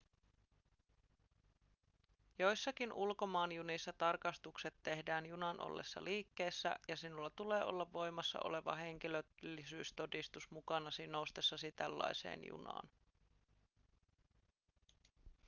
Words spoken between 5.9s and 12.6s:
liikkeessä ja sinulla tulee olla voimassa oleva henkilöllisyystodistus mukanasi noustessasi tällaiseen